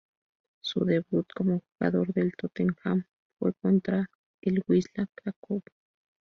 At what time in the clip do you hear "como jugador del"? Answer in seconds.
1.35-2.33